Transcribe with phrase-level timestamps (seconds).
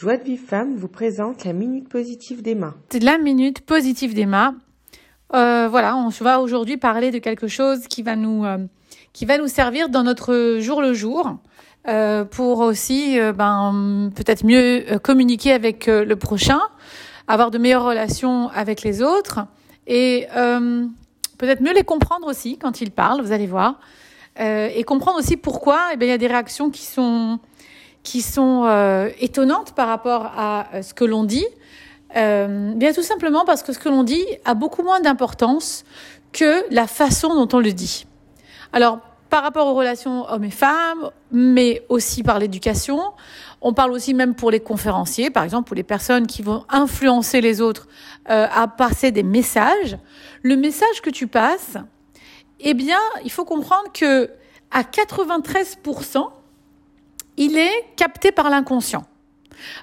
[0.00, 2.72] Joie de Vive Femme vous présente la Minute Positive d'Emma.
[3.02, 4.54] La Minute Positive d'Emma.
[5.34, 8.56] Euh, voilà, on va aujourd'hui parler de quelque chose qui va nous, euh,
[9.12, 11.36] qui va nous servir dans notre jour le jour.
[11.86, 16.60] Euh, pour aussi euh, ben, peut-être mieux euh, communiquer avec le prochain,
[17.28, 19.40] avoir de meilleures relations avec les autres
[19.86, 20.28] et
[21.36, 23.78] peut-être mieux les comprendre aussi quand ils parlent, vous allez voir,
[24.38, 27.38] et comprendre aussi pourquoi eh bien, il y a des réactions qui sont
[28.02, 31.46] qui sont euh, étonnantes par rapport à euh, ce que l'on dit
[32.16, 35.84] euh, Bien tout simplement parce que ce que l'on dit a beaucoup moins d'importance
[36.32, 38.06] que la façon dont on le dit.
[38.72, 43.00] Alors, par rapport aux relations hommes et femmes, mais aussi par l'éducation.
[43.62, 47.40] On parle aussi même pour les conférenciers, par exemple, pour les personnes qui vont influencer
[47.40, 47.86] les autres
[48.28, 49.96] euh, à passer des messages.
[50.42, 51.76] Le message que tu passes,
[52.58, 54.30] eh bien, il faut comprendre que
[54.72, 55.78] à 93
[57.40, 59.04] il est capté par l'inconscient.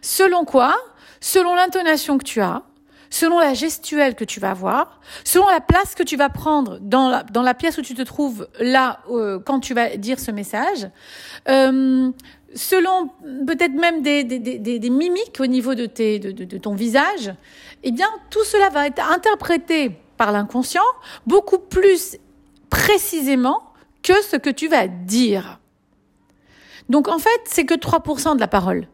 [0.02, 0.76] Selon quoi?
[1.20, 2.62] Selon l'intonation que tu as,
[3.10, 7.09] selon la gestuelle que tu vas avoir, selon la place que tu vas prendre dans
[7.09, 10.30] la, dans la pièce où tu te trouves là euh, quand tu vas dire ce
[10.30, 10.88] message,
[11.50, 12.12] euh,
[12.54, 13.09] selon
[13.48, 17.34] peut-être même des, des, des, mimiques au niveau de, tes, de, de, de ton visage,
[17.81, 20.86] eh bien tout cela va être interprété par l'inconscient
[21.26, 22.18] beaucoup plus
[22.70, 23.64] précisément
[24.03, 25.59] que ce que tu vas dire.
[26.90, 28.88] Donc en fait, c'est que 3% de la parole.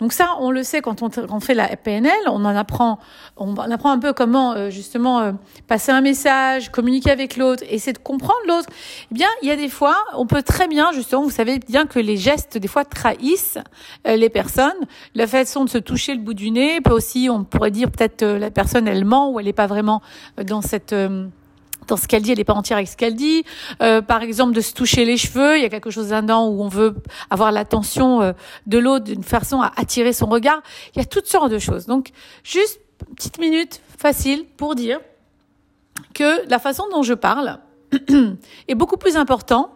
[0.00, 2.98] Donc ça, on le sait quand on, fait la PNL, on en apprend,
[3.36, 5.32] on apprend un peu comment euh, justement euh,
[5.68, 8.70] passer un message, communiquer avec l'autre, essayer de comprendre l'autre.
[9.10, 11.84] Eh bien, il y a des fois, on peut très bien, justement, vous savez bien
[11.84, 13.58] que les gestes des fois trahissent
[14.06, 14.86] euh, les personnes.
[15.14, 18.24] La façon de se toucher le bout du nez peut aussi, on pourrait dire peut-être
[18.24, 20.00] la personne elle ment ou elle n'est pas vraiment
[20.46, 20.94] dans cette
[21.90, 23.44] dans ce qu'elle dit, elle n'est pas entière avec ce qu'elle dit.
[23.82, 26.62] Euh, par exemple, de se toucher les cheveux, il y a quelque chose là-dedans où
[26.62, 26.96] on veut
[27.28, 28.32] avoir l'attention euh,
[28.66, 30.62] de l'autre d'une façon à attirer son regard.
[30.94, 31.86] Il y a toutes sortes de choses.
[31.86, 32.10] Donc,
[32.42, 35.00] juste une petite minute facile pour dire
[36.14, 37.58] que la façon dont je parle
[38.68, 39.72] est beaucoup plus important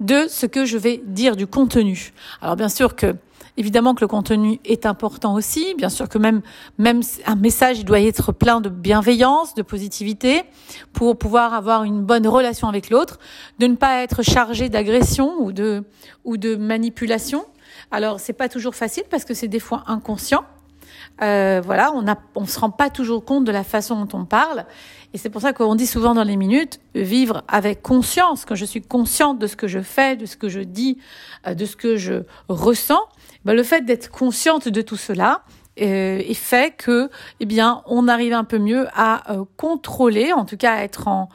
[0.00, 2.12] de ce que je vais dire du contenu.
[2.42, 3.16] Alors bien sûr que
[3.58, 5.74] Évidemment que le contenu est important aussi.
[5.76, 6.42] Bien sûr que même,
[6.78, 10.42] même un message, il doit être plein de bienveillance, de positivité
[10.92, 13.18] pour pouvoir avoir une bonne relation avec l'autre,
[13.58, 15.84] de ne pas être chargé d'agression ou de,
[16.24, 17.46] ou de manipulation.
[17.90, 20.44] Alors, c'est pas toujours facile parce que c'est des fois inconscient.
[21.22, 24.24] Euh, voilà, on a, on se rend pas toujours compte de la façon dont on
[24.24, 24.66] parle,
[25.14, 28.44] et c'est pour ça qu'on dit souvent dans les minutes vivre avec conscience.
[28.44, 30.98] Quand je suis consciente de ce que je fais, de ce que je dis,
[31.46, 33.02] euh, de ce que je ressens,
[33.44, 35.42] ben le fait d'être consciente de tout cela,
[35.80, 39.22] euh, fait que, eh bien, on arrive un peu mieux à
[39.56, 41.28] contrôler, en tout cas à être en,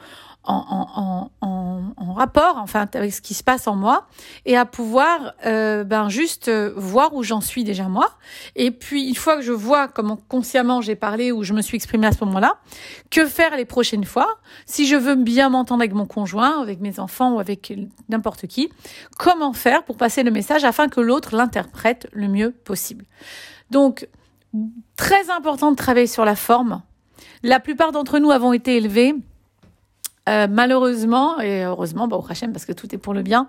[0.44, 4.06] en, en, en, en, rapport, enfin, avec ce qui se passe en moi,
[4.44, 8.10] et à pouvoir, euh, ben, juste euh, voir où j'en suis déjà moi.
[8.56, 11.76] Et puis, une fois que je vois comment consciemment j'ai parlé ou je me suis
[11.76, 12.58] exprimée à ce moment-là,
[13.10, 14.38] que faire les prochaines fois?
[14.66, 17.72] Si je veux bien m'entendre avec mon conjoint, avec mes enfants ou avec
[18.08, 18.70] n'importe qui,
[19.18, 23.04] comment faire pour passer le message afin que l'autre l'interprète le mieux possible?
[23.70, 24.08] Donc,
[24.96, 26.82] très important de travailler sur la forme.
[27.42, 29.14] La plupart d'entre nous avons été élevés
[30.28, 33.48] euh, malheureusement, et heureusement, bah, au Hachem, parce que tout est pour le bien,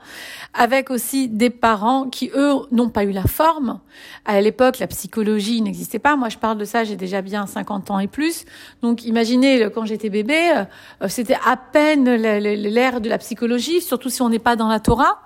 [0.56, 3.80] avec aussi des parents qui, eux, n'ont pas eu la forme.
[4.26, 6.16] À l'époque, la psychologie n'existait pas.
[6.16, 8.46] Moi, je parle de ça, j'ai déjà bien 50 ans et plus.
[8.82, 10.66] Donc, imaginez, quand j'étais bébé,
[11.04, 14.80] euh, c'était à peine l'ère de la psychologie, surtout si on n'est pas dans la
[14.80, 15.20] Torah,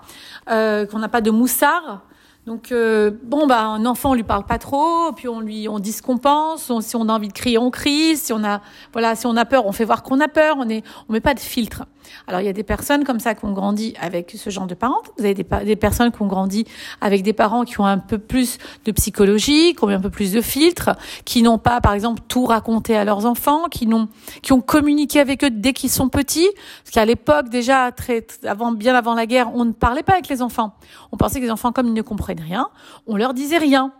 [0.49, 2.01] euh, qu'on n'a pas de moussard.
[2.47, 5.79] Donc euh, bon bah un enfant on lui parle pas trop, puis on lui on
[5.79, 8.61] dit ce qu'on pense, si on a envie de crier on crie, si on a
[8.93, 11.19] voilà si on a peur on fait voir qu'on a peur, on est on met
[11.19, 11.83] pas de filtre.
[12.25, 14.75] Alors il y a des personnes comme ça qui ont grandi avec ce genre de
[14.75, 15.01] parents.
[15.17, 16.63] Vous avez des, des personnes qui ont grandi
[17.01, 20.31] avec des parents qui ont un peu plus de psychologie, qui ont un peu plus
[20.31, 20.91] de filtres,
[21.25, 24.07] qui n'ont pas par exemple tout raconté à leurs enfants, qui n'ont
[24.41, 26.47] qui ont communiqué avec eux dès qu'ils sont petits,
[26.85, 30.29] parce qu'à l'époque déjà très avant bien avant la guerre on ne parlait pas avec
[30.29, 30.75] les enfants.
[31.11, 32.69] On pensait que les enfants comme ils ne comprenaient rien,
[33.05, 33.93] on leur disait rien.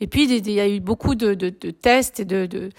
[0.00, 1.34] Et puis il y a eu beaucoup de,
[1.70, 2.70] tests et de,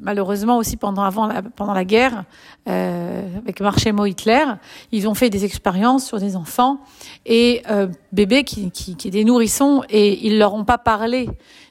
[0.00, 2.24] malheureusement aussi pendant la, guerre
[2.68, 4.44] euh, avec Marchemo Hitler,
[4.92, 6.80] ils ont fait des expériences sur des enfants
[7.26, 11.28] et euh, bébés qui, qui, étaient nourrissons et ils leur ont pas parlé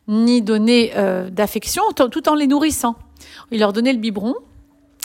[0.08, 2.96] ni donné euh, d'affection tout en les nourrissant.
[3.52, 4.36] Ils leur donnaient le biberon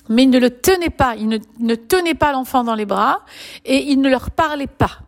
[0.09, 3.23] mais ils ne le tenaient pas, ils ne tenaient pas l'enfant dans les bras
[3.65, 4.99] et ils ne leur parlaient pas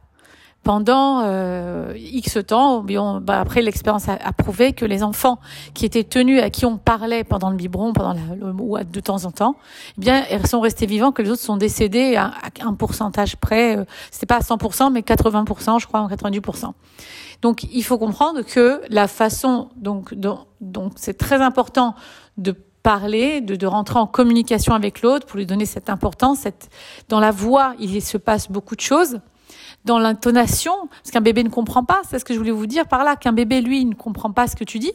[0.67, 2.83] pendant euh, X temps.
[2.83, 5.39] Bien, bah, après, l'expérience a, prouvé que les enfants
[5.75, 8.21] qui étaient tenus, à qui on parlait pendant le biberon, pendant la,
[8.59, 9.55] ou de temps en temps,
[9.97, 12.33] eh bien, ils sont restés vivants, que les autres sont décédés à,
[12.63, 13.77] un pourcentage près.
[13.77, 16.73] Euh, C'était pas à 100%, mais 80%, je crois, en 90%.
[17.43, 20.15] Donc, il faut comprendre que la façon, donc,
[20.61, 21.95] donc, c'est très important
[22.39, 26.41] de parler, de, de rentrer en communication avec l'autre pour lui donner cette importance.
[26.41, 26.71] Cette,
[27.09, 29.21] dans la voix, il se passe beaucoup de choses
[29.85, 32.87] dans l'intonation, parce qu'un bébé ne comprend pas, c'est ce que je voulais vous dire
[32.87, 34.93] par là, qu'un bébé, lui, ne comprend pas ce que tu dis,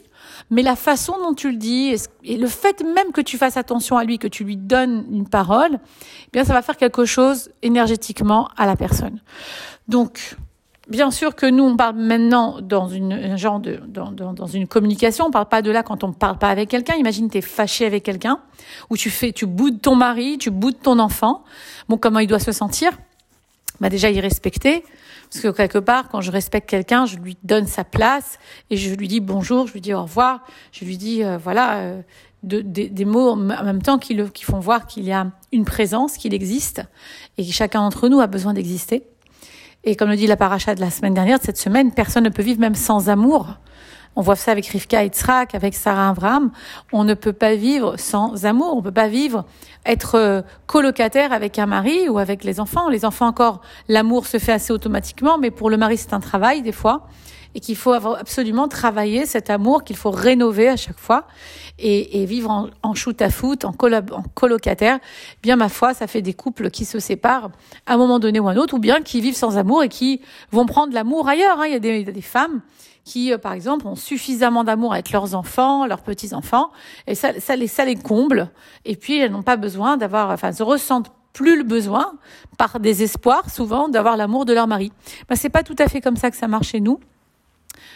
[0.50, 3.98] mais la façon dont tu le dis, et le fait même que tu fasses attention
[3.98, 7.50] à lui, que tu lui donnes une parole, eh bien, ça va faire quelque chose
[7.62, 9.22] énergétiquement à la personne.
[9.88, 10.36] Donc,
[10.90, 14.68] bien sûr que nous, on parle maintenant dans une un genre de dans, dans, une
[14.68, 15.26] communication.
[15.28, 16.96] On parle pas de là quand on parle pas avec quelqu'un.
[16.96, 18.40] Imagine tu es fâché avec quelqu'un,
[18.90, 21.44] ou tu fais, tu boudes ton mari, tu boudes ton enfant.
[21.88, 22.92] Bon, comment il doit se sentir?
[23.82, 24.86] Bah déjà y respecter.
[25.30, 28.38] Parce que quelque part, quand je respecte quelqu'un, je lui donne sa place
[28.70, 31.80] et je lui dis bonjour, je lui dis au revoir, je lui dis euh, voilà
[31.80, 32.02] euh,
[32.44, 35.66] de, des mots en même temps qui, le, qui font voir qu'il y a une
[35.66, 36.84] présence, qu'il existe
[37.38, 39.04] et que chacun d'entre nous a besoin d'exister.
[39.84, 42.30] Et comme le dit la paracha de la semaine dernière, de cette semaine, personne ne
[42.30, 43.58] peut vivre même sans amour.
[44.16, 46.52] On voit ça avec Rivka et Tzrak, avec Sarah Avram.
[46.92, 48.76] On ne peut pas vivre sans amour.
[48.76, 49.46] On peut pas vivre,
[49.86, 52.90] être euh, colocataire avec un mari ou avec les enfants.
[52.90, 56.62] Les enfants encore, l'amour se fait assez automatiquement, mais pour le mari, c'est un travail
[56.62, 57.08] des fois.
[57.56, 61.26] Et qu'il faut absolument travailler cet amour, qu'il faut rénover à chaque fois.
[61.80, 65.00] Et, vivre en, shoot à foot, en, en colocataire,
[65.42, 67.50] bien ma foi, ça fait des couples qui se séparent
[67.86, 69.90] à un moment donné ou à un autre, ou bien qui vivent sans amour et
[69.90, 70.22] qui
[70.52, 71.60] vont prendre l'amour ailleurs.
[71.60, 71.66] Hein.
[71.68, 71.80] Il, y a
[72.12, 72.62] des, femmes
[73.04, 76.72] qui, euh, par exemple, ont suffisamment d'amour avec leurs enfants, leurs petits-enfants,
[77.08, 78.52] et ça, les, comble.
[78.86, 82.14] Et puis, elles n'ont pas besoin d'avoir, enfin, elles ressentent plus le besoin,
[82.58, 84.92] par désespoir souvent, d'avoir l'amour de leur mari.
[85.30, 87.00] Ben, c'est pas tout à fait comme ça que ça marche chez nous.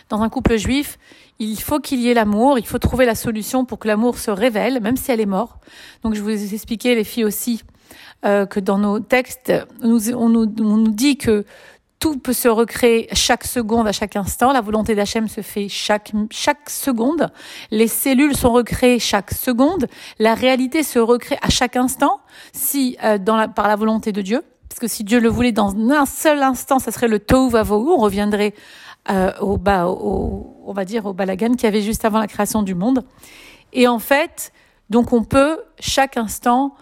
[0.10, 1.00] Dans un couple juif,
[1.40, 4.32] il faut qu'il y ait l'amour, il faut trouver la solution pour que l'amour se
[4.32, 5.58] révèle, même si elle est morte.
[6.04, 7.64] Donc je vous ai expliqué, les filles aussi,
[8.26, 11.46] euh, que dans nos textes, on, nous, dit que
[12.00, 14.54] tout peut se recréer chaque seconde, à chaque instant.
[14.54, 17.32] La volonté d'Hachem se fait chaque, chaque seconde.
[17.72, 19.88] Les cellules sont recréées chaque seconde.
[20.20, 22.20] La réalité se recrée à chaque instant,
[22.54, 23.18] si euh,
[23.48, 24.44] par la volonté de Dieu.
[24.70, 27.56] Parce que si Dieu le voulait dans un seul instant, ça serait le tohu.
[27.56, 28.54] On reviendrait
[29.10, 32.76] euh, bas, au, on va dire au balagan qui avait juste avant la création du
[32.76, 33.04] monde.
[33.74, 34.52] Et en fait,
[34.90, 36.76] donc on peut chaque instant,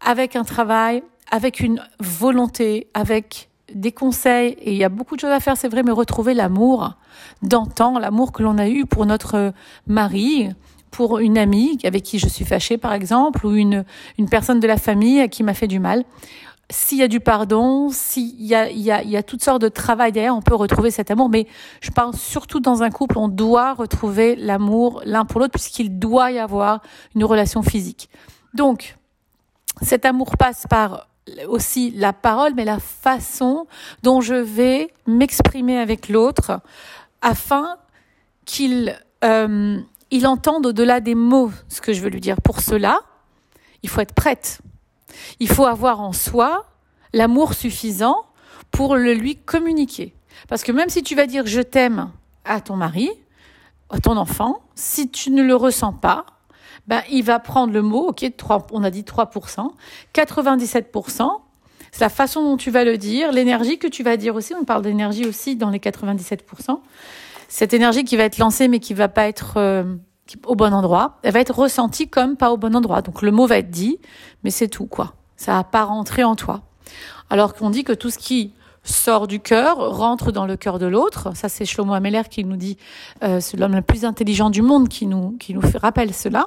[0.00, 5.20] avec un travail, avec une volonté, avec des conseils, et il y a beaucoup de
[5.20, 6.94] choses à faire, c'est vrai, mais retrouver l'amour
[7.42, 9.52] d'antan, l'amour que l'on a eu pour notre
[9.86, 10.50] mari,
[10.90, 13.84] pour une amie avec qui je suis fâchée, par exemple, ou une,
[14.18, 16.04] une personne de la famille qui m'a fait du mal.
[16.68, 19.62] S'il y a du pardon, s'il y a, il y, a, y a toutes sortes
[19.62, 21.28] de travail derrière, on peut retrouver cet amour.
[21.28, 21.46] Mais
[21.80, 26.32] je pense surtout dans un couple, on doit retrouver l'amour l'un pour l'autre, puisqu'il doit
[26.32, 26.82] y avoir
[27.14, 28.10] une relation physique.
[28.54, 28.96] Donc,
[29.82, 31.08] cet amour passe par
[31.48, 33.66] aussi la parole, mais la façon
[34.02, 36.60] dont je vais m'exprimer avec l'autre
[37.20, 37.76] afin
[38.44, 39.80] qu'il euh,
[40.10, 42.40] il entende au-delà des mots ce que je veux lui dire.
[42.40, 43.00] Pour cela,
[43.82, 44.60] il faut être prête.
[45.40, 46.66] Il faut avoir en soi
[47.12, 48.24] l'amour suffisant
[48.70, 50.14] pour le lui communiquer.
[50.48, 52.10] Parce que même si tu vas dire je t'aime
[52.44, 53.10] à ton mari,
[53.90, 56.26] à ton enfant, si tu ne le ressens pas,
[56.86, 59.70] ben, il va prendre le mot, ok, 3, on a dit 3%,
[60.14, 61.30] 97%,
[61.90, 64.64] c'est la façon dont tu vas le dire, l'énergie que tu vas dire aussi, on
[64.64, 66.78] parle d'énergie aussi dans les 97%,
[67.48, 69.96] cette énergie qui va être lancée mais qui va pas être euh,
[70.46, 73.02] au bon endroit, elle va être ressentie comme pas au bon endroit.
[73.02, 73.98] Donc le mot va être dit,
[74.44, 75.14] mais c'est tout, quoi.
[75.36, 76.62] Ça va pas rentrer en toi.
[77.30, 78.52] Alors qu'on dit que tout ce qui
[78.86, 81.36] sort du cœur, rentre dans le cœur de l'autre.
[81.36, 82.78] Ça, c'est Shlomo Ameller qui nous dit,
[83.22, 86.46] euh, c'est l'homme le plus intelligent du monde qui nous, qui nous rappelle cela.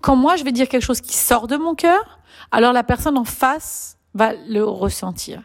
[0.00, 2.18] Quand moi, je vais dire quelque chose qui sort de mon cœur,
[2.50, 5.42] alors la personne en face va le ressentir.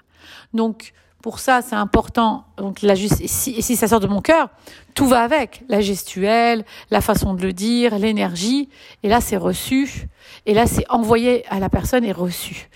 [0.53, 2.43] Donc, pour ça, c'est important.
[2.57, 4.49] Donc, la si, si ça sort de mon cœur,
[4.93, 5.63] tout va avec.
[5.69, 8.67] La gestuelle, la façon de le dire, l'énergie.
[9.03, 10.09] Et là, c'est reçu.
[10.45, 12.69] Et là, c'est envoyé à la personne et reçu.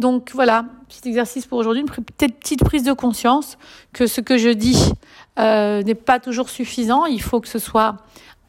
[0.00, 3.56] Donc voilà, petit exercice pour aujourd'hui, une petite, prise de conscience
[3.92, 4.92] que ce que je dis
[5.38, 7.06] euh, n'est pas toujours suffisant.
[7.06, 7.98] Il faut que ce soit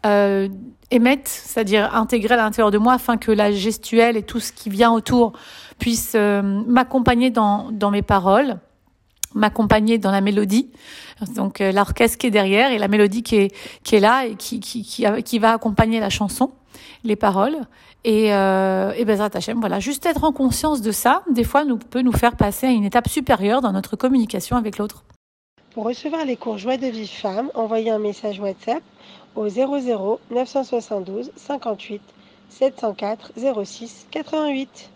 [0.07, 0.49] euh,
[0.89, 4.71] émette, c'est-à-dire intégré à l'intérieur de moi afin que la gestuelle et tout ce qui
[4.71, 5.33] vient autour
[5.77, 8.57] puisse euh, m'accompagner dans, dans mes paroles
[9.33, 10.69] m'accompagner dans la mélodie.
[11.35, 14.35] Donc euh, l'orchestre qui est derrière et la mélodie qui est, qui est là et
[14.35, 16.51] qui, qui, qui, qui va accompagner la chanson,
[17.03, 17.57] les paroles.
[18.05, 21.77] Et, euh, et Bezrat Hashem, voilà, juste être en conscience de ça, des fois, nous
[21.77, 25.03] peut nous faire passer à une étape supérieure dans notre communication avec l'autre.
[25.73, 28.83] Pour recevoir les cours Joie de Vive Femme, envoyez un message WhatsApp
[29.35, 32.01] au 00 972 58
[32.49, 33.31] 704
[33.63, 34.91] 06 88.